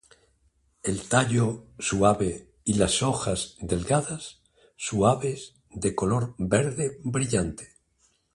[0.81, 4.41] El tallo suave y las hojas delgadas,
[4.75, 7.75] suaves de color verde brillante.